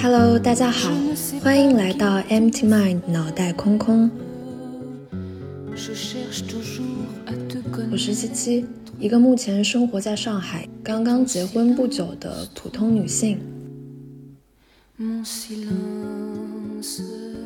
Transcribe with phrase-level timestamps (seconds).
[0.00, 0.92] Hello，大家好，
[1.42, 4.08] 欢迎来到 Empty Mind 脑袋空空。
[7.90, 8.64] 我是七七，
[9.00, 13.40] 一个目前生活在上海、刚刚结婚不久的普通女性。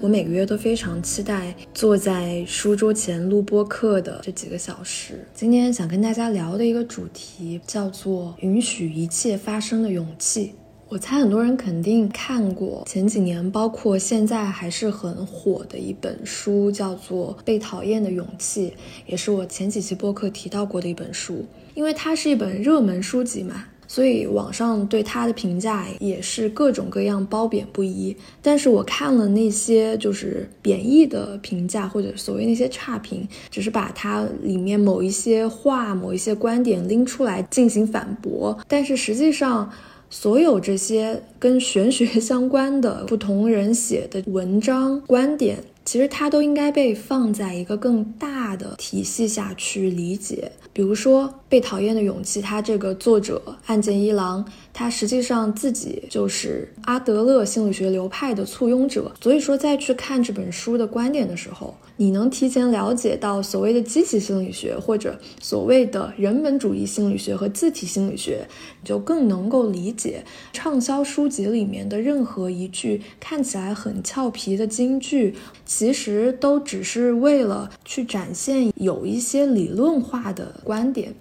[0.02, 5.26] 我每个月都非常期待坐在书桌前录播课的这几个小时。
[5.34, 10.52] 今天想跟大家聊的一个主题叫做“允许一切发生的勇气”。
[10.88, 18.68] 我猜很多人肯定看过前几年，包括现在还是很火的一本书，叫做《被讨厌的勇气》，
[19.06, 23.64] 也是我前几期播客提到过的一本书，因为它是一本热门书籍嘛。
[23.88, 39.70] 所以网上对他的评价也是各种各样褒贬不一，但是我看了那些就是贬义的评价或者所谓那些差评，只是把它里面某一些话、某一些观点拎出来进行反驳，但是实际上
[40.10, 45.58] 所有这些跟玄学 相关的不同人写的文章观点。
[45.84, 50.50] 其实它都应该被放在一个更大的体系下去理解。
[50.76, 54.44] 比如说《被讨厌的勇气》，它这个作者岸见一郎，
[54.78, 59.10] 他实际上自己就是阿德勒心理学流派的簇拥者。
[59.22, 68.46] 所以说，在去看这本书的观点的时候，你能提前了解到所谓的积极心理学，或者所谓的人本主义心理学和自体心理学，
[68.82, 75.34] 你就更能够理解畅销书籍里面的任何一句看起来很俏皮的金句。
[75.64, 81.14] 其实都只是为了去展现有一些理论化的观点。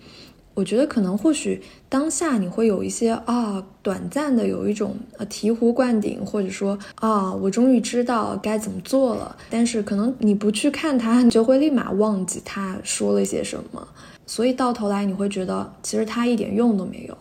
[0.55, 9.35] 我觉得可能或许当下你会有一些啊短暂的有一种呃醍醐灌顶，或者说啊我终于知道该怎么做了。
[9.49, 13.87] 但是可能你不去看它，你就会立马忘记他说了些什么。
[14.25, 17.15] 所以到头来你会觉得其实他一点用都没有。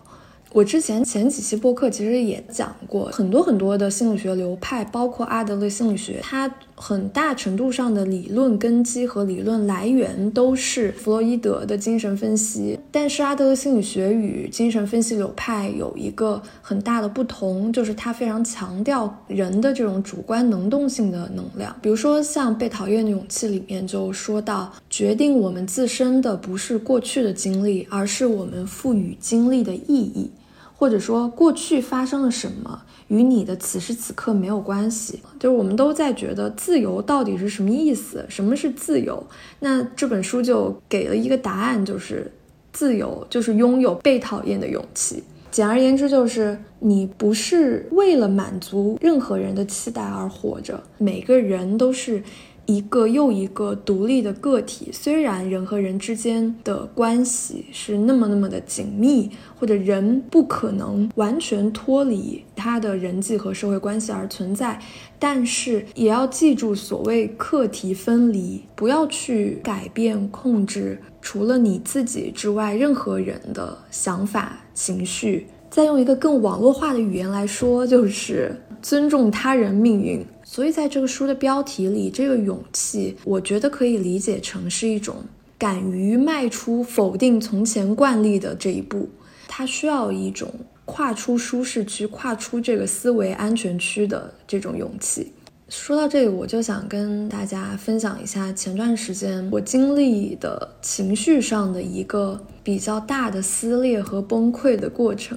[0.52, 12.78] 我之前前几期播客其实也讲过很多很多的心理学流派，包括阿德勒心理学，它很大程度上的理论根基和理论来源都是弗洛伊德的精神分析。
[12.90, 21.74] 但是阿德勒心理学与精神分析流派有一个很大的不同，就是它非常强调人的这种主观能动性的能量。
[21.80, 30.30] 比如说像《被讨厌的勇气》里面就说到，决定我们自身的不是过去的经历，而是我们赋予经历的意义。
[30.76, 32.82] 或者说，过去发生了什么
[33.14, 35.20] 与你的此时此刻没有关系。
[35.38, 38.26] 就是我们都在觉得自由到底是什么意思？
[38.28, 39.24] 什么是自由？
[39.60, 42.30] 那这本书就给了一个答案，就是
[42.72, 45.22] 自由就是拥有被讨厌的勇气。
[45.50, 52.22] 简而言之，就是你不是为了满足任何人的期待而活着，每个人都是。
[52.66, 64.80] 一个又一个独立的个体，虽然人和人之间的关系是那么那么的紧密，或者人不可能完全脱离他的人际和社会关系而存在，
[65.18, 75.46] 但是也要记住所谓课题分离，不要去改变、控制除了你自己之外任何人的想法、情绪。
[75.70, 80.24] 再用一个更网络化的语言来说，就是尊重他人命运。
[80.54, 85.16] 所以，在这个书的标题里，这个勇气，我觉得可以理解成是一种
[85.58, 89.08] 敢于迈出否定从前惯例的这一步。
[89.48, 90.48] 它需要一种
[90.84, 95.32] 跨出舒适区、跨出这个思维安全区的这种勇气。
[95.68, 105.36] 说到这个，我就想跟大家分享一下前段时间我经历的情绪上的一个比较大的撕裂和崩溃的过程。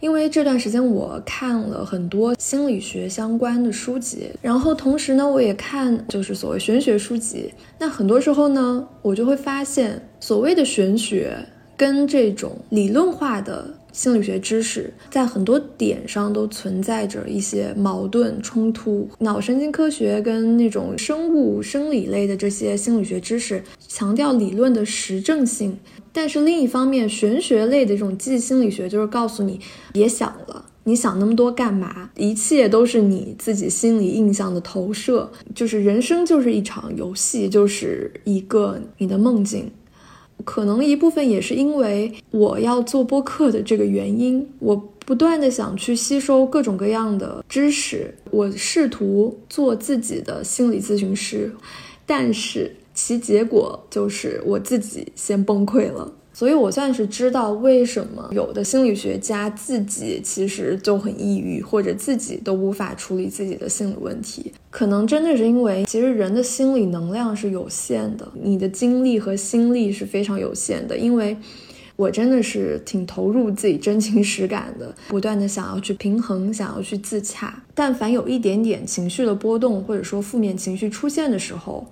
[0.00, 7.52] 因为这段时间我看了很多心理学相关的书籍，然后同时呢，我也看就是所谓玄学书籍。
[7.78, 11.36] 那很多时候呢，我就会发现，所谓的玄学
[11.76, 19.08] 跟这种理论化的心理学知识，在很多点上都存在着一些矛盾冲突。
[19.18, 25.78] 脑神经科学跟那种生物生理类的这些心理学知识，强调理论的实证性。
[26.12, 29.60] 但是另一方面，玄学类的这种记忆心理学就是告诉你，
[29.92, 32.10] 别想了，你想那么多干嘛？
[32.16, 39.70] 一切都是你自己心理印象的投射，就是人生就是一场游戏，就是一个你的梦境。
[40.44, 44.76] 可能一部分也是因为我要做播客的这个原因，我
[45.06, 51.52] 不断的想去吸收各种各样的知识，我试图做自己的心理咨询师，
[52.06, 52.74] 但是。
[52.92, 64.50] 其结果就是我自己先崩溃了，所以我算是知道为什么有的心理学家自己其实就很抑郁，或者自己都无法处理自己的心理问题。
[64.70, 70.96] 可能真的是因为，其实人的心理能量是有限的，你的精力和心力是非常有限的。
[70.96, 71.36] 因为
[71.94, 77.62] 我真的是挺投入自己真情实感的，不断的想要去平衡，想要去自洽。
[77.74, 81.86] 但凡有一点点情绪的波动，或者说负面情绪出现的时候，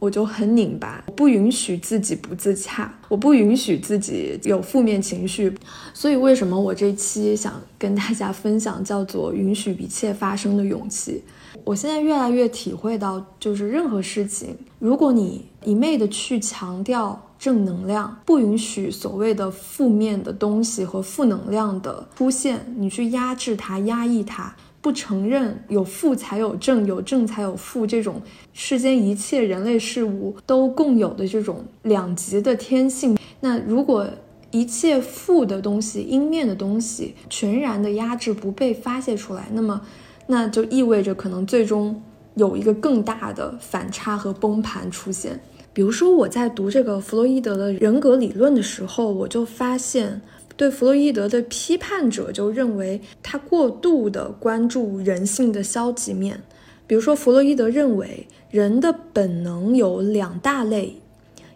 [0.00, 5.54] 我就很拧巴，不允许自己不自洽，我不允许自己有负面情绪。
[5.94, 11.22] 所以为什么我这期想跟大家分享叫做“允许一切发生的勇气”？
[11.62, 17.20] 我现在越来越体会到，就是任何事情，如果你一昧的去强调。
[17.40, 28.22] 正能量不允许所谓的负面的东西和负能量的出现，你去压制它、压抑它，不承认有负才有正，有正才有负这种
[28.52, 33.18] 世间一切人类事物都共有的这种两极的天性。
[33.40, 34.08] 那如果
[34.50, 39.80] 一切负的东西、阴面的东西全然的压制不被发泄出来，那么
[40.26, 42.02] 那就意味着可能最终
[42.34, 45.38] 有一个更大的反差和崩盘出现。
[45.72, 50.20] 比如说，我在读这个弗洛伊德的人格理论的时候，我就发现，
[50.60, 56.42] 对弗洛伊德的批判者就认为他过度的关注人性的消极面。
[56.86, 61.00] 比如说，弗洛伊德认为人的本能有两大类，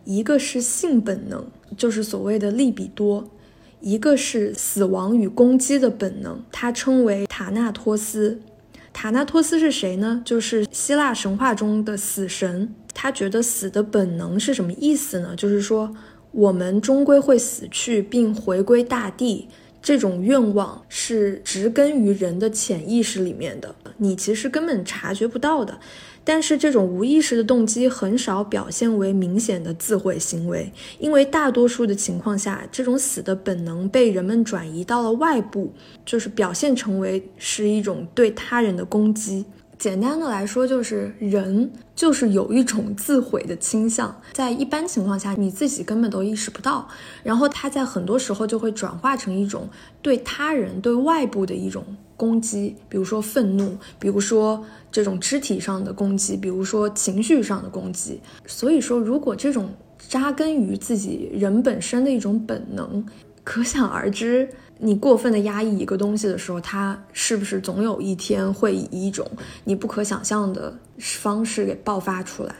[0.06, 1.44] 一个是性本能，
[1.76, 3.24] 就是所谓的利比多；
[3.80, 8.40] 一个是死亡与攻击的本能，他称为塔纳托斯。
[8.94, 10.22] 塔纳托斯是谁呢？
[10.24, 12.74] 就是希腊神话中的死神。
[12.94, 15.36] 他觉得死的本能是什么意思呢？
[15.36, 15.94] 就是说，
[16.34, 19.48] 我们终归会死去并回归大地，
[19.80, 25.78] 这种愿望是植根于人的潜意识里面的，你其实根本察觉不到的。
[26.26, 35.70] 但是这种无意识的动机很少表现为明显的自毁行为，因为大多数的情况下，这种死的本能被人们转移到了外部，
[36.06, 39.44] 就是表现成为是一种对他人的攻击。
[39.84, 46.88] 简单的来说，就是人就是有一种自毁的倾向，在一般情况下，你自己根本都意识不到。
[47.22, 49.68] 然后他在很多时候就会转化成一种
[50.00, 51.84] 对他人、对外部的一种
[52.16, 58.18] 攻击，比如说愤怒，比如说这种肢体上的攻击，比如说情绪上的攻击。
[58.46, 63.04] 所以说，如果这种扎根于自己人本身的一种本能，
[63.44, 64.48] 可想而知。
[64.78, 69.26] 你过分的压抑一个东西的时候，它是不是总有一天会以一种
[69.64, 72.54] 你不可想象的方式给爆发出来？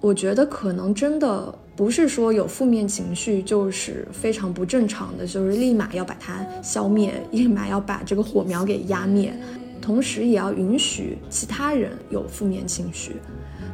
[0.00, 9.34] 我觉得可能真的不是说有负面情绪就是非常不正常的，就是立马要把它消灭，立马要把这个火苗给压灭，
[9.80, 13.16] 同时也要允许其他人有负面情绪，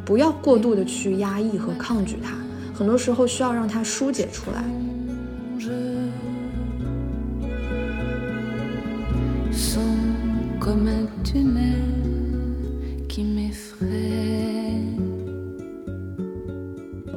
[0.04, 2.34] 不要过度的去压抑和抗拒它，
[2.72, 4.64] 很多时候需要让它疏解出来。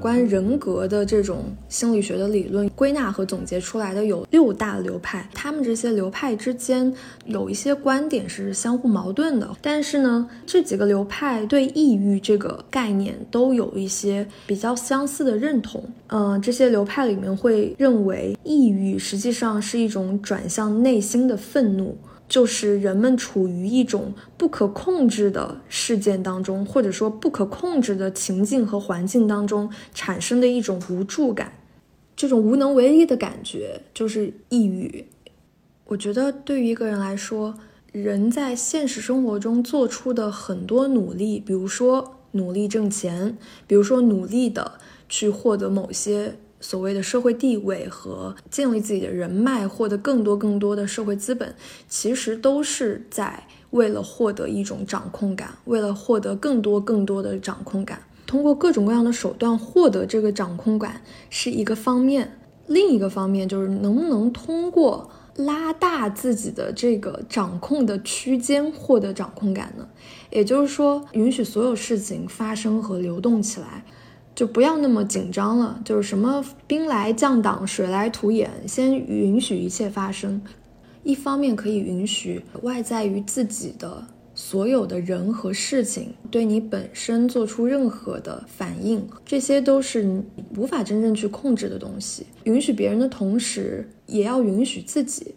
[0.02, 6.94] 关人格的这种心理学的理论归纳和总结出来的有六大流派，他们这些流派之间
[7.26, 15.84] 有一些观点是相互矛盾的，但是呢，这几个流派对抑郁这个概念都有一些比较相似的认同。
[16.08, 21.98] 嗯，这些流派里面会认为抑郁实际上是一种转向内心的愤怒。
[22.28, 31.54] 就是人们处于一种不可控制的事件当中，或者说不可控制的情境和环境当中产生的一种无助感，
[32.16, 35.06] 这种无能为力的感觉就是抑郁。
[35.86, 37.56] 我觉得对于一个人来说，
[37.92, 46.36] 人在现实生活中做出的很多努力，比如说努力挣钱，比如说努力的去获得某些。
[46.66, 51.54] 所谓的社会地位和建立自己的人脉，获得更多更多的社会资本，
[51.88, 58.02] 其实都是在为了获得一种掌控感，为了获得更多更多的掌控感。
[58.26, 69.88] 通过各种各样的手段获得这个掌控感是一个方面，另一个方面就是能不能通过拉大自己的这个掌控的区间获得掌控感呢？
[70.32, 73.86] 也就是说，允许所有事情发生和流动起来。
[74.36, 80.42] 就不要那么紧张了，就是什么兵来将挡，水来土掩，先允许一切发生。
[81.04, 90.22] 一方面可以允许外在于自己的所有的人和事情对你本身做出任何的反应，这些都是你
[90.58, 92.26] 无法真正去控制的东西。
[92.44, 95.36] 允许别人的同时，也要允许自己。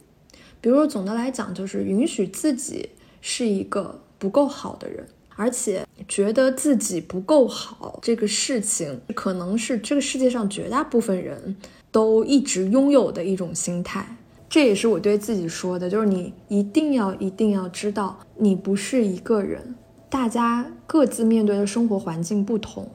[0.60, 2.88] 比如，总的来讲，就是允许自己
[3.20, 5.06] 是一个不够好的人。
[5.38, 11.54] 而且觉得自己不够好，这个事情可能是这个世界上绝大部分人
[11.92, 14.16] 都一直拥有的一种心态。
[14.48, 19.76] 这也是我对自己说的，就是你一定要一定要知道，你不是一个人，
[20.10, 22.90] 大家各自面对的生活环境不同，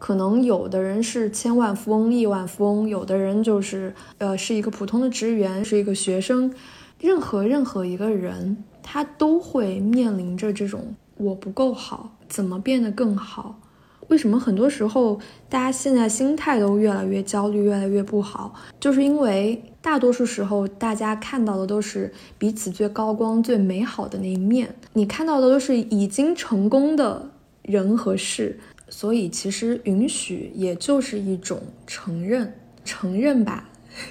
[0.00, 6.52] 可能有的人是千万富翁、亿万富翁，有的人就是呃是一个普通的职员，是一个学生。
[6.98, 13.60] 任何任何一个人，他都会面临着这种我不够好，怎么变得更好？
[14.08, 15.18] 为什么很多时候
[15.48, 18.54] 大家现在心态都越来越焦虑，越来越不好？
[18.78, 27.30] 就是因为大多数时候大家看到的都是彼此最高光、最美好的那一面，你看到的都是已经成功的
[27.62, 28.60] 人和事。
[28.90, 32.54] 所以，其实允许也就是一种承认，
[32.84, 33.68] 承认吧，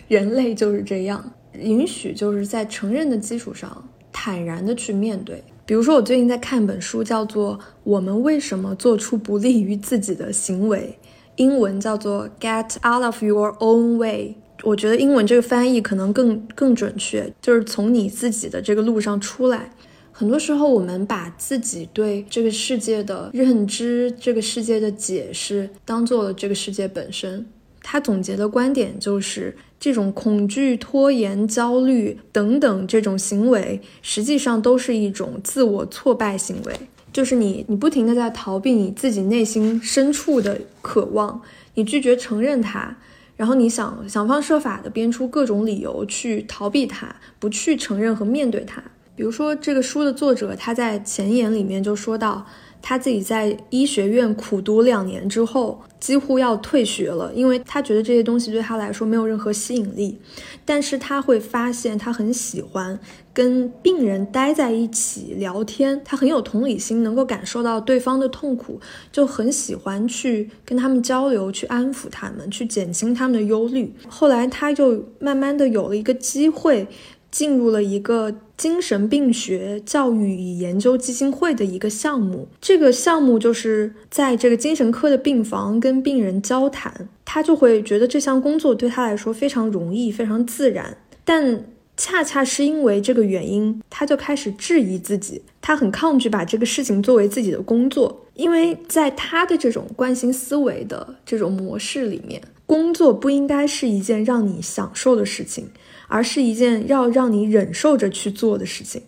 [0.07, 1.31] 人类就是这样。
[1.53, 5.43] 允许就是在承认的基础上，坦然的去面对。
[5.65, 10.97] 比如说，我最近在看一本书，叫做《我们为什么做出不利于自己的行为》，
[11.37, 14.35] 英文叫做 “Get out of your own way”。
[14.63, 19.71] 我觉得英文这个翻译可能更更准确，就是从你自己的这个路上出来。
[20.11, 27.45] 很多时候，我们把自己对这个世界的认知、这个世界的解释，当做了这个世界本身。
[27.81, 36.73] 他总结的观点就是，这种恐惧、拖延、焦虑等等这种行为，实际上都是一种自我挫败行为。
[37.11, 41.41] 就是你，你不停的在逃避你自己内心深处的渴望，
[41.73, 42.95] 你拒绝承认它，
[43.35, 48.81] 然后你想想方设法的编出各种理由去逃避它，不去承认和面对它。
[49.17, 52.45] 比如说，这个书的作者他在前言里面就说到。
[52.85, 60.19] 他自己在医学院苦读两年之后，几乎要退学了，因为他觉得这些东西对他来说没有任何吸引力。
[60.65, 62.99] 但是他会发现，他很喜欢
[63.33, 68.81] 跟病人待在一起聊天，他很有同理心，能够感受到对方的痛苦，
[69.13, 73.93] 就很喜欢去跟他们交流，去安抚他们，去减轻他们的忧虑。
[74.09, 76.85] 后来他就慢慢的有了一个机会。
[77.33, 90.95] 进入了一个精神病学教育与研究基金会的一个项目，这个项目就是在这个精神科的病房跟病人交谈，他就会觉得这项工作对他来说非常容易，非常自然。
[91.25, 91.65] 但
[91.97, 102.39] 恰恰是因为这个原因，他就开始质疑自己，他很抗拒把这个事情作为自己的工作，因为在他的这种惯性思维的这种模式里面，
[102.73, 105.69] 工作不应该是一件让你享受的事情。
[106.07, 109.01] 而是一件要让你忍受着去做的事情，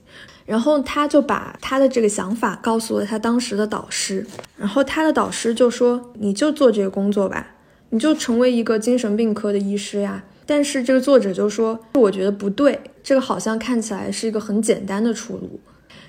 [0.43, 4.25] 然后他就把他的这个想法告诉了他当时的导师，
[4.57, 7.45] 然后他的导师就说：“你就做这个工作吧，
[7.91, 15.59] 你就成为一个精神病科的医师呀。”但是这个作者就说：“我觉得不对，这个好像看起来是一个很简单的出路。”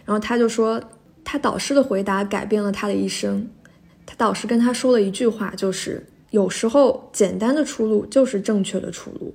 [0.07, 0.83] 然后他就说，
[1.25, 3.47] 他导师的回答改变了他的一生。
[4.07, 6.07] 他导师跟他说了一句话，就是
[6.37, 9.33] 有时候简单的出路就是正确的出路。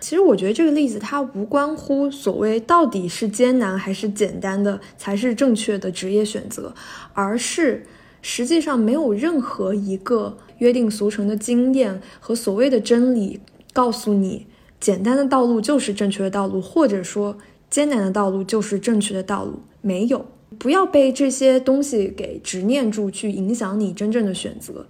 [0.00, 6.74] 其实我觉得这个例子它无关乎所谓到底是艰难还是简单的才是正确的职业选择，
[7.12, 7.84] 而是
[8.22, 13.38] 实际上没有任何一个约定俗成的经验和所谓的真理
[13.74, 14.46] 告诉你
[14.80, 17.36] 简单的道路就是正确的道路，或者说
[17.68, 19.60] 艰难的道路就是正确的道路。
[19.82, 20.24] 没有，
[20.58, 24.86] 不要被这些东西给执念住，去影响你真正的选择。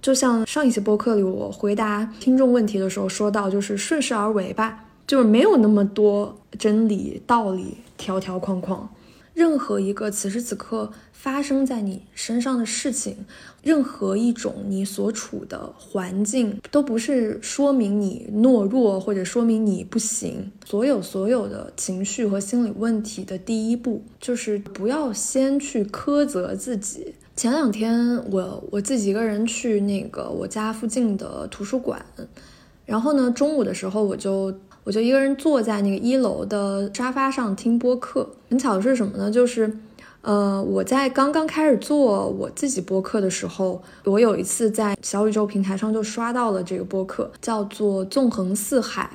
[0.00, 8.88] 就像上一期播客里我回答听众问题的时候说到，就是顺势而为吧，就是没有那么多真理道理条条框框。
[9.34, 13.18] 任何一个此时此刻发生在你身上的事情，
[13.62, 20.50] 任何一种你所处的环境，都不是说明你懦弱或者说明你不行。
[20.64, 27.14] 所有所有的情绪和心理问题的第一步，就是不要先去苛责自己。
[27.38, 32.04] 前两天我我自己一个人去那个我家附近的图书馆，
[32.84, 34.52] 然后呢，中午的时候我就
[34.82, 38.28] 我就一个人坐在那个一楼的沙发上听播客。
[38.50, 39.30] 很巧的是什么呢？
[39.30, 39.72] 就是，
[40.22, 49.08] 呃，我在刚刚开始做我自己播客的时候，我有一次在小宇宙平台上就刷到了这个播客，叫做《纵横四海》，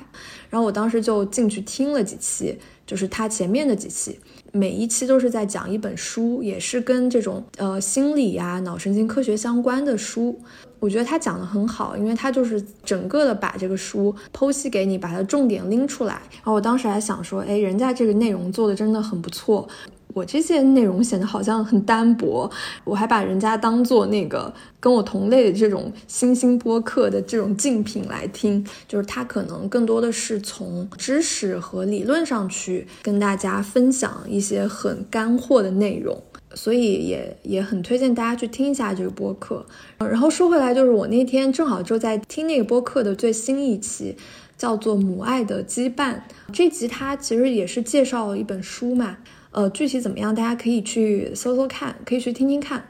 [0.48, 4.18] 然后我当时就进去听了几期，就是它前面的几期。
[4.56, 10.40] 每一期都是在讲一本书，也是跟这种呃心理呀、脑神经科学相关的书。
[10.78, 16.14] 我觉得他讲的很好，因为他就是整个的把这个书剖析给你，把它重点拎出来。
[16.30, 19.66] 然后我当时还想说，哎，人家这个内容做的真的很不错。
[20.14, 22.50] 我这些内容显得好像很单薄，
[22.84, 36.22] 我还把人家当做那个跟我同类的这种新兴播客的这种竞品来听，就是他可能更多的是从知识和理论上去跟大家分享一些很干货的内容，
[36.54, 39.66] 所以也也很推荐大家去听一下这个播客。
[39.98, 44.16] 然后说回来，就是我那天正好就在听那个播客的最新一期，
[44.56, 46.14] 叫做《母爱的羁绊》
[46.52, 49.18] 这集，它其实也是介绍了一本书嘛。
[49.50, 52.84] 呃，具体怎么样，大家可以去搜搜看，可以去听听看。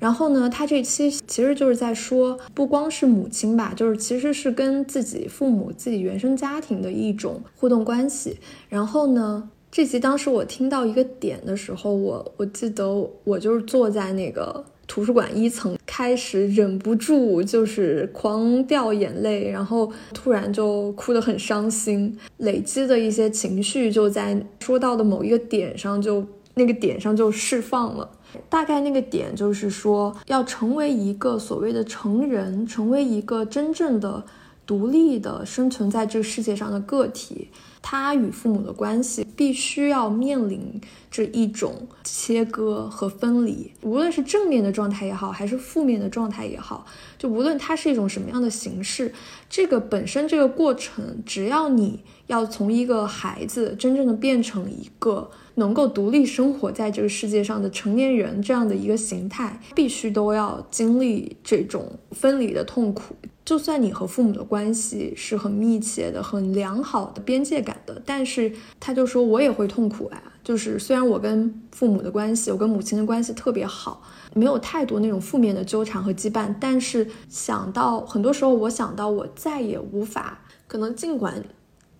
[0.00, 8.38] 然后呢，他这期其实就是在说，不光是母亲吧，就是其实是跟自己父母、自己原生家庭的一种互动关系。
[8.68, 12.88] 然后呢，这集当时我听到一个点的时候，我我记得
[13.24, 28.10] 我就是坐在那个图书馆一层，开始忍不住就是狂掉眼泪，然后突然就哭得很伤心，累积的一些情绪就在说到的某一个点上，就那个点上就释放了。
[28.48, 34.24] 大概那个点就是说，要成为一个所谓的成人，成为一个真正的
[34.66, 37.48] 独立的生存在这个世界上的个体，
[37.80, 43.72] 他与父母的关系必须要面临这一种切割和分离。
[43.82, 46.86] 无论是正面的状态也好，还是负面的状态也好，
[47.18, 49.12] 就无论它是一种什么样的形式，
[49.48, 55.30] 这个本身这个过程，只要你要从一个孩子真正的变成一个。
[55.58, 63.16] 能够独立生活在这个世界上的成年人这样的一个形态，必须都要经历这种分离的痛苦。
[63.44, 70.22] 就算你和父母的关系是很密切的、很良好的边界感的，但是他就说我也会痛苦啊。
[70.48, 74.02] 就是虽然我跟父母的关系，我跟母亲的关系特别好，
[74.32, 81.44] 没有太多那种负面的纠缠和羁绊，但是想到很多时候，我想到我再也无法，可能尽管。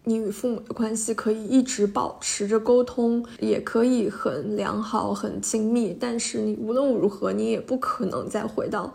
[0.04, 8.90] 你与父母的关系可以一直保持着沟通，也可以很良好、很亲密，但是你无论如何，你也不可能再回到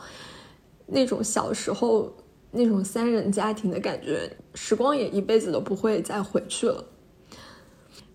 [0.88, 2.12] 那种小时候
[2.50, 6.84] 那种三人家庭的感觉，时光也一辈子都不会再回去了。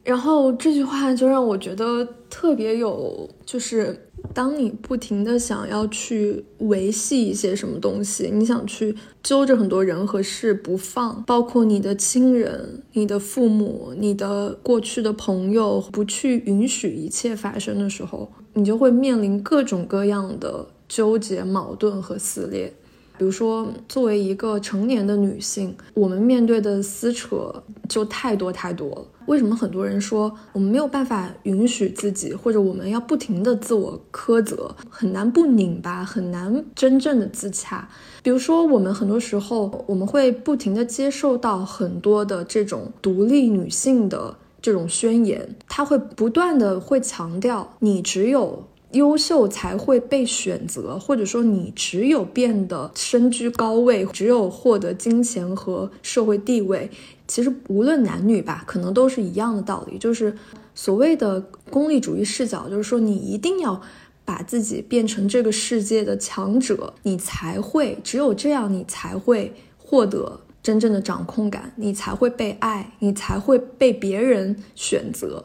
[0.09, 22.73] 然后这句话就让我觉得特别有，就是当你不停的想要去维系一些什么东西，你想去揪着很多人和事不放，包括你的亲人、你的父母、你的过去的朋友，不去允许一切发生的时候，你就会面临各种各样的纠结、矛盾和撕裂。
[23.19, 27.53] 比如说，作为一个成年的女性，我们面对的撕扯
[27.89, 29.05] 就太多太多了。
[29.27, 37.87] 为什么很多人说我们没有办法允许自己，或者我们要不停的自我苛责，很难不拧巴，很难真正的自洽？
[38.23, 48.65] 比如说，我们很多时候我们会不停的接受到很多的这种独立女性的这种宣言，它会不断的会强调你只有。
[48.93, 56.91] 优秀才会被选择，或者说你只有变得身居高位，只有获得金钱和社会地位。
[57.27, 60.35] 其实无论男女吧，可能都是一样的道理，就是
[60.75, 63.79] 所谓的功利主义视角，就是说你一定要
[64.25, 75.45] 把自己变成这个世界的强者，你才会只有这样，你才会获得真正的掌控感，你才会被爱，你才会被别人选择。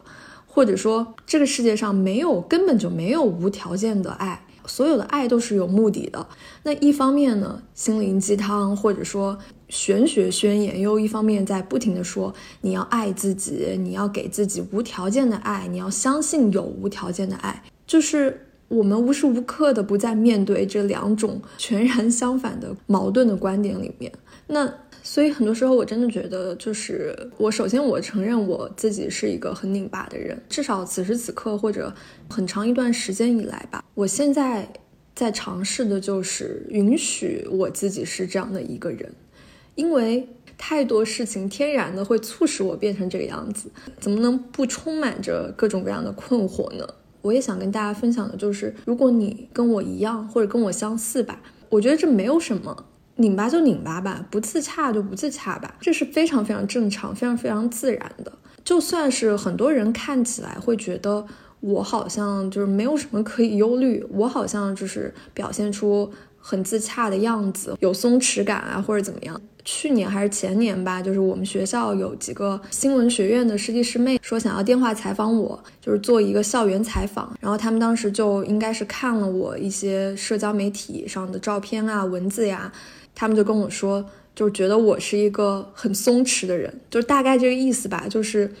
[0.54, 6.24] 或者说，这个世界上没有根本就没有无条件的爱，所有的爱都是有目的的。
[6.62, 9.36] 那一方面呢，心灵鸡汤或者说
[9.68, 17.64] 玄学宣言，又一方面在不停的说你要爱自己，你要给自己无条件的爱，你要相信有无条件的爱。
[17.84, 24.12] 就是我们无时无刻的不在面对这两种全然相反的矛盾的观点里面。
[24.46, 24.72] 那。
[25.14, 31.94] 所以很多时候，我真的觉得，就是我首先我承认我自己是一个很拧巴的人，至少此时此刻或者
[32.28, 33.84] 很长一段时间以来吧。
[33.94, 34.68] 我现在
[35.14, 39.14] 在尝试的就是允许我自己是这样的一个人，
[39.76, 46.84] 因为太多事情天然的会促使我变成这个样子，怎么能不充满着各种各样的困惑呢？
[47.22, 52.86] 我也想跟大家分享的就是，如果你跟我一样或者跟我相似吧，我觉得这没有什么。
[53.16, 58.32] 拧巴就拧巴吧，不自洽就不自洽吧，这是非常非常正常、非常非常自然的。
[58.64, 61.24] 就算是很多人看起来会觉得
[61.60, 69.40] 我好像就是没有什么可以忧虑，我好像就是表现出很自洽的样子，有松弛感啊，或者怎么样。
[69.66, 77.34] 去年还是前年吧，就是我们学校有几个新闻学院的师弟师妹说想要电话采访我，就是做一个校园采访。
[77.40, 82.70] 然后他们当时就应该是看了我一些社交媒体上的照片啊、文字呀。
[83.14, 88.52] 他们就跟我说，就觉得我是一个很松弛的人，就大概这个意思吧，就是，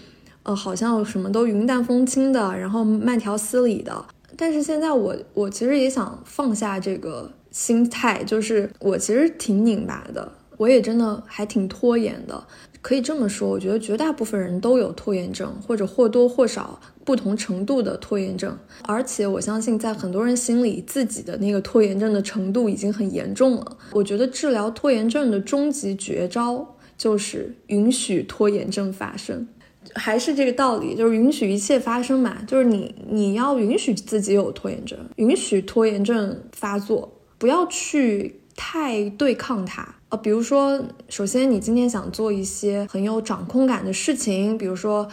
[0.44, 4.04] 呃，好像什么都云淡风轻的，然后慢条斯理的。
[4.36, 12.44] 但是现在我，我其实也想放下这个心态，就是我其实挺拧巴的，我也真的还挺拖延的。
[12.84, 18.54] 可以这么说，我觉得绝大部分人都有拖延症，或者或多或少不同程度的拖延症。
[18.82, 23.78] 而且我相信，在很多人心里，自己的那个拖延症的程度已经很严重了。
[23.92, 29.48] 我觉得治疗拖延症的终极绝招就是允许拖延症发生。
[29.94, 39.94] 还是这个道理，就是允许一切发生嘛，就是你你要允许自己有拖延症，允许拖延症发作，不要去太对抗它。
[40.08, 45.08] 呃，比如说，首先你今天想做一些很有掌控感的事情，比如说，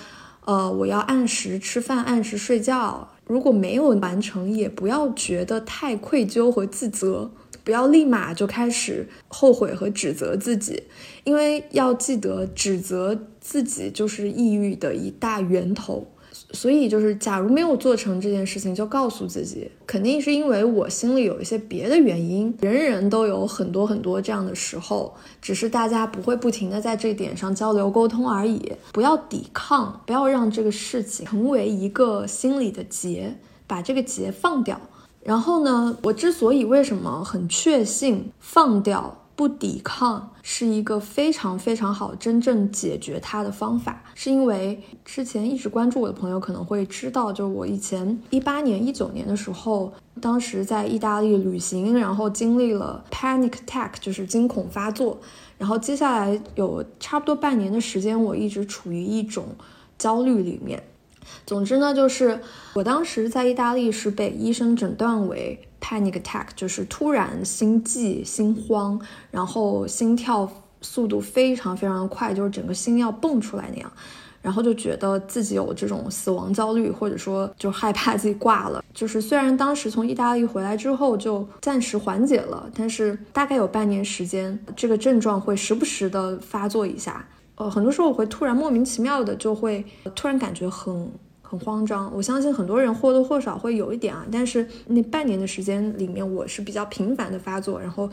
[0.46, 3.10] 呃，我要按时吃饭，按时睡觉。
[3.26, 7.32] 如果没有完成，也不要觉得太愧疚和自责，
[7.64, 10.84] 不要立马就开始后悔和指责自己，
[11.24, 16.06] 因为要记得，指责自己就是抑郁的一大源头。
[16.54, 22.54] 所以就是，假如没有做成这件事情，就告诉自己，肯定是因为我心里有一些别的原因。
[22.60, 28.74] 人人都有很多很多这样的时候，只是大家不会不停的在这点上交流沟通而已。
[28.92, 34.80] 不要抵抗，不要让这个事情成为一个心理的结，把这个结放掉。
[35.24, 39.21] 然后呢，我之所以为什么很确信放掉。
[39.42, 55.18] 不抵抗是一个非常非常好真正解决它的方法，是因为之前一直关注我的朋友可能会知道，就我以前一八年、一九年的时候，当时在意大利旅行，然后经历了 panic attack，就是惊恐发作，
[55.58, 59.46] 然后接下来有差不多半年的时间，我一直处于一种
[59.98, 60.84] 焦虑里面。
[61.48, 62.40] 总之呢，就是
[62.76, 65.60] 我当时在意大利是被医生诊断为。
[65.82, 70.50] Panic attack 就是突然心悸、心慌，然后心跳
[70.82, 73.91] 速度非常非常快，就是整个心要蹦出来那样，
[74.41, 78.84] 然后就觉得自己有这种死亡焦虑，或者说就害怕自己挂了。
[78.94, 87.28] 就是虽然当时从意大利回来之后就暂时缓解了，但是大概有半年时间，这个症状会时不时的发作一下。
[87.56, 89.84] 呃，很多时候我会突然莫名其妙的就会
[90.15, 91.12] 突然感觉很。
[91.52, 98.10] 很慌张，我相信很多人或多或少会有一点啊，但是那半年的时间里面，我是比较频繁的发作，然后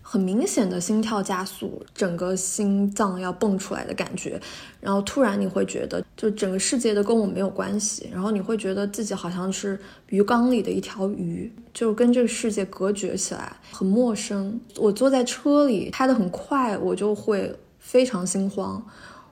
[0.00, 4.40] 很明显的心跳加速，整个心脏要蹦出来的感觉，
[4.80, 14.58] 然后突然你会觉得，就整个世界都跟我没有关系，然后你会觉得自己好像是鱼缸里的一条鱼，就跟这个世界隔绝起来，很陌生。
[14.78, 18.82] 我坐在车里开得很快，我就会非常心慌。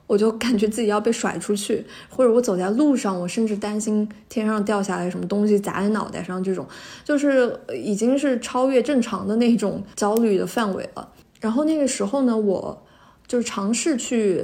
[0.07, 6.65] 我就感觉自己要被甩出去，或者我走在路上，我甚至担心天上掉下来什么东西砸在脑袋上，这种
[7.03, 11.09] 就是已经是超越正常的那种焦虑的范围了。
[11.39, 12.81] 然后那个时候呢，我
[13.27, 14.43] 就尝试去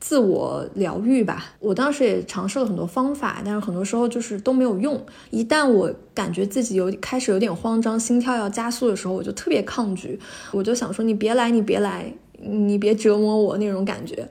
[0.00, 1.52] 自我疗愈吧。
[1.60, 5.04] 我当时也尝试了很多方法，但是很多时候就是都没有用。
[5.30, 10.18] 一旦我感觉自己有开始有点慌张，心跳要加速的时候，我就特别抗拒，
[10.50, 14.28] 我就想说你别来，你别来，你别折磨我那种感觉。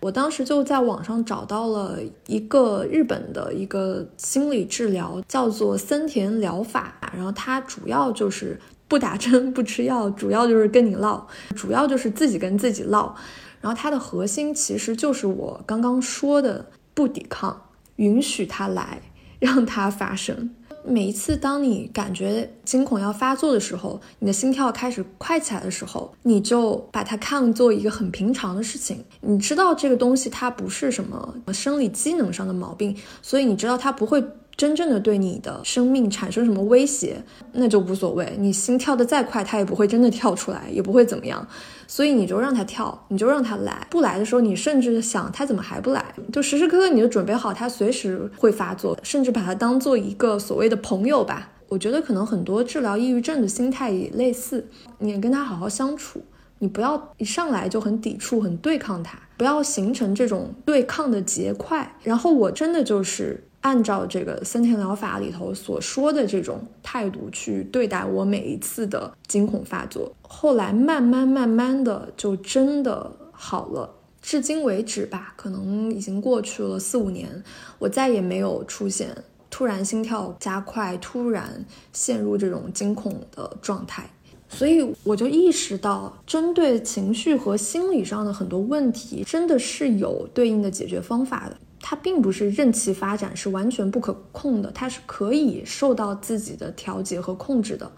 [0.00, 6.94] 我当时就在网上找到了一个日本的一个心理治疗，叫做森田疗法。
[7.14, 13.14] 然后它主要就是不打针、不吃药，主要就是跟你唠，主要就是自己跟自己唠。
[13.60, 19.00] 然后它的核心其实就是我刚刚说的不抵抗，允许它来，
[19.40, 20.54] 让它发生。
[20.86, 29.04] 每一次，当你感觉惊恐要发作的时候，你的心跳开始快起来的时候，你就把它看作一个很平常的事情。
[29.20, 34.24] 你知道这个东西它不是什么生理机能上的毛病，所以你知道它不会。
[34.56, 38.36] 真正的对你的生命产生什么威胁，那就无所谓。
[38.38, 41.46] 你心跳的再快，它也不会真的跳出来，也不会怎么样。
[41.86, 43.86] 所以你就让它跳，你就让它来。
[43.90, 51.52] 不来的时候，你甚至想它怎么还不来，就时时刻刻你就准备好它随时会发作，甚至把它当做一个所谓的朋友吧。
[51.68, 54.66] 我觉得可能很多治疗抑郁症的心态也类似，
[54.98, 56.22] 你跟他好好相处，
[56.60, 61.94] 你不要一上来就很抵触、很对抗他，不要形成这种对抗的结块。
[62.02, 63.42] 然后我真的就是。
[63.66, 73.92] 按照这个森田疗法里头所说的这种态度去对待我每一次的惊恐发作，后来慢慢慢慢的就真的好了。
[74.22, 77.42] 至今为止吧，可能已经过去了四五年，
[77.80, 79.08] 我再也没有出现
[79.50, 84.08] 突然心跳加快、突然陷入这种惊恐的状态。
[84.48, 91.56] 所以我就意识到，针对情绪和心理上的很多问题，真的是有对应的解决方法的。
[91.88, 97.88] 它并不是任其发展，是完全不可控的，它是可以受到自己的调节和控制的。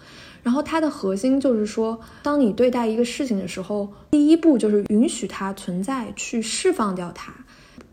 [0.42, 7.32] 然后它的核心就是说，当你对待一个事情的时候，第一步就是允许它存在，去释放掉它。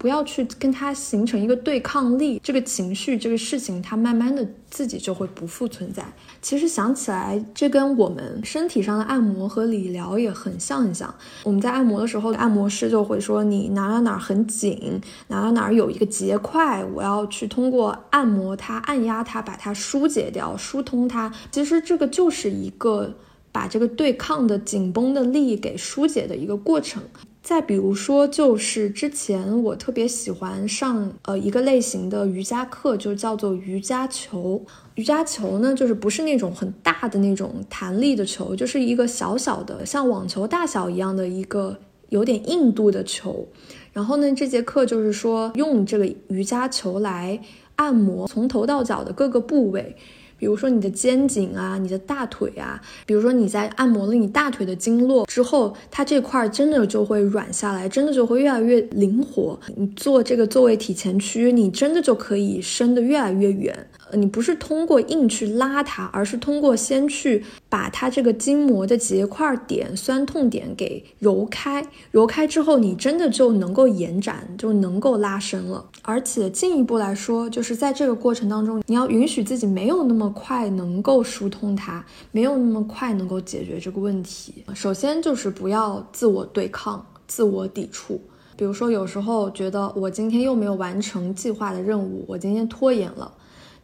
[0.05, 6.05] 不要去跟它形成一个对抗力，这个情绪、这个事情，它慢慢的自己就会不复存在。
[6.43, 11.11] 其实想起来，这跟我们身体上的按摩和理疗也很像很像。
[11.43, 21.33] 我们在按摩的时候，按摩师就会说你哪哪哪很紧，哪哪哪有一个结块，我要去通过按摩它、按压它，把它疏解掉、疏通它。
[21.51, 23.11] 其实这个就是一个
[23.51, 27.01] 把这个对抗的紧绷的力给疏解的一个过程。
[27.45, 34.65] 再比如说，就是之前我特别喜欢上呃一个类型的瑜伽课，就叫做瑜伽球。
[34.95, 41.77] 瑜伽球呢，就是不是那种很大的那种弹力的球，就是一个小小的像网球大小一样的一个
[42.09, 43.47] 有点硬度的球。
[43.93, 47.39] 然后呢，这节课就是说用这个瑜伽球来
[47.75, 49.95] 按摩从头到脚的各个部位。
[50.37, 59.59] 比如说你的肩颈啊，你的大腿啊，比如说你在按摩了你大腿的经络之后，它这块真的就会软下来，真的就会越来越灵活。
[59.75, 63.87] 你做这个坐位体前屈，你真的就可以伸得越来越远。
[64.15, 75.85] 你不是通过硬去拉它，而是通过先去把它这个筋膜的结块点、酸痛点给揉开，揉开之后，你真的就能够延展，就能够拉伸了。
[76.01, 84.63] 而且进一步来说，就是在这个过程当中，你要允许自己没有那么快能够疏通它，没有那么快能够解决这个问题。
[84.73, 88.21] 首先就是不要自我对抗、自我抵触。
[88.57, 93.29] 比如说，有时候觉得我今天又没有完成计划的任务，我今天拖延了。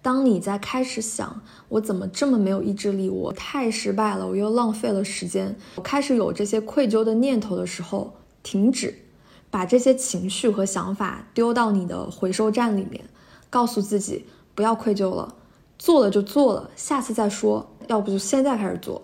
[0.01, 8.95] 当你在开始想我怎么这么没有意志力，我太失败了，我又浪费了时间，我开始有这些愧疚的念头的时候，停止，
[9.51, 13.03] 把这些情绪和想法丢到你的回收站里面，
[13.49, 15.35] 告诉自己不要愧疚了，
[15.77, 19.03] 做了就做了，下次再说，要不就现在开始做，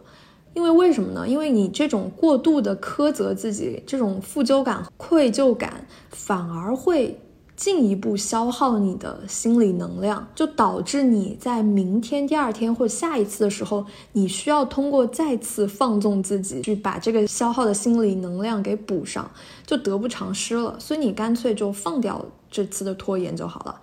[0.56, 1.28] 因为为什么呢？
[1.28, 7.20] 因为你这种过度的苛责自己，这种负疚感、愧疚感，反而会。
[7.58, 19.30] 进一步消耗你的心理能量，就导致你在明天、第二天或下一次的时候，你需要通过再次放纵自己去把这个消耗的心理能量给补上，
[19.66, 20.80] 就得不偿失了。
[20.80, 23.82] 所以你干脆就放掉这次的拖延就好了。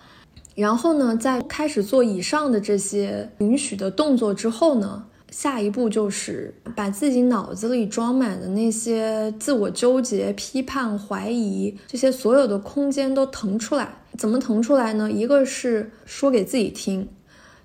[0.55, 5.05] 然后呢，在开始做以上的这些允许的动作之后呢？
[5.37, 13.97] 下一步就是把自己脑子里装满的那些自我纠结、批判、怀疑这些所有的空间都腾出来。
[14.17, 15.11] 怎么腾出来呢？
[15.11, 17.09] 一个是说给自己听，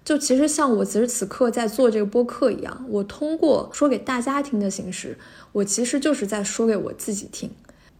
[0.04, 5.16] 就其实像我此时此刻在做这个播客一样，我通过说给大家听的形式，
[5.52, 7.52] 我其实就是在说给我自己听。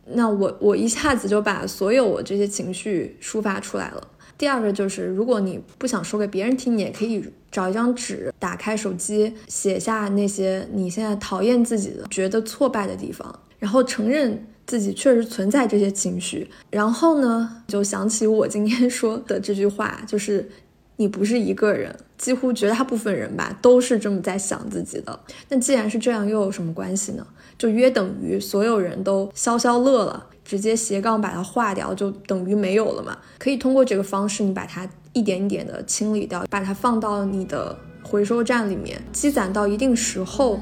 [0.08, 4.08] 那我我一下子就把所有我这些情绪抒发出来了。
[4.40, 7.22] 第二个就是，如果你不想说给别人听，你也可以
[7.52, 16.50] 找一张纸，打开手机，写下那些你现在讨厌自己的、觉得挫败的地方，然后承认自己确实存在这些情绪。
[16.72, 20.50] 然后呢，就想起我今天说的这句话，就是
[20.96, 25.20] 你不是一个人，几乎绝大部分人吧，都是这么在想自己的。
[25.50, 27.28] 那既然是这样，又有什么关系呢？
[27.58, 30.28] 就约等于所有人都消消乐了。
[30.50, 33.16] 直接斜杠把它划掉，就等于没有了嘛？
[33.38, 40.60] 可以通过这个方式，你把它一点一点的清理掉，把它放到你的回收站里面，积攒到一定时候，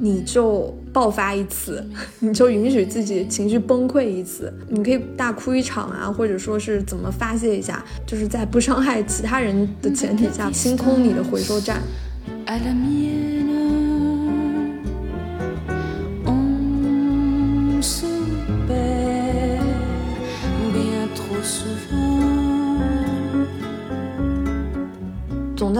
[0.00, 1.86] 你就爆发一次，
[2.20, 11.82] 你就允许自己情绪崩溃一次，你可以大哭一场啊，或者说是怎么发泄一下，就是在不伤害其他人的前提下清空你的回收站。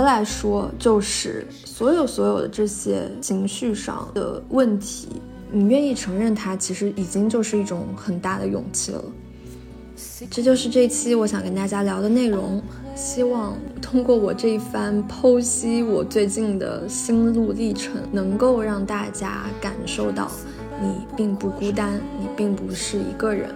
[0.07, 5.09] 来说，就是所有所有的这些情绪上的问题，
[5.51, 9.05] 你愿意承认它，其实已经就是一种很大的勇气了。
[10.31, 12.63] 这就是这期我想跟大家聊的内容。
[12.95, 20.31] 希望通过我这一番剖析我最近的心路历程，能够让大家感受到
[20.81, 23.51] 你并不孤单，你并不是一个人。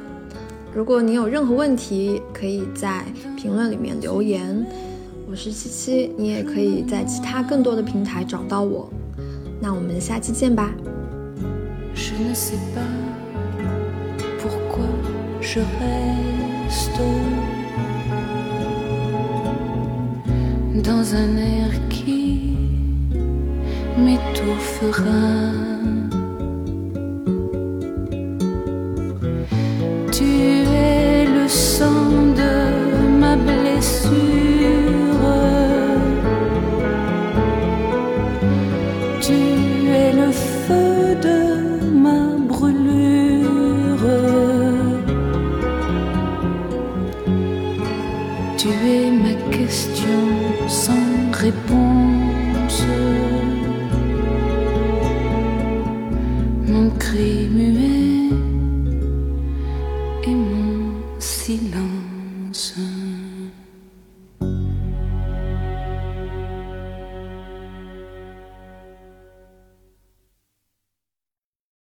[0.75, 3.05] 如果你有任何问题，可以在
[3.37, 4.67] 评论里面留言。
[5.31, 8.91] 我是七七，你也可以在其他更多的平台找到我。
[9.61, 10.75] 那我们下期见吧。